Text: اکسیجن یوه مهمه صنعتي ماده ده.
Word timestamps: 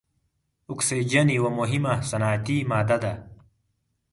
اکسیجن 0.71 1.27
یوه 1.37 1.49
مهمه 1.59 1.93
صنعتي 2.09 2.57
ماده 2.71 2.97
ده. 3.03 3.13